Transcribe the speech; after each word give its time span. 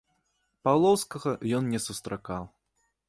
Паўлоўскага 0.67 1.35
ён 1.59 1.63
не 1.75 1.79
сустракаў. 1.87 2.43